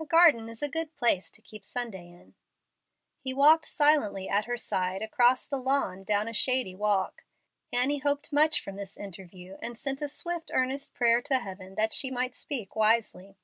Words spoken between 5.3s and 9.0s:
the lawn down a shady walk. Annie hoped much from this